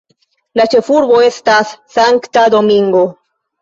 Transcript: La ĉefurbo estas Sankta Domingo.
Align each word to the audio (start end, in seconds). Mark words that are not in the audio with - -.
La 0.59 0.65
ĉefurbo 0.75 1.21
estas 1.27 1.77
Sankta 1.99 2.49
Domingo. 2.59 3.09